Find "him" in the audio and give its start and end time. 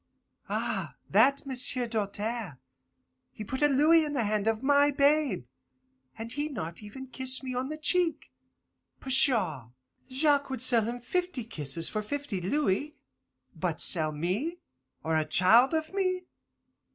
10.85-11.01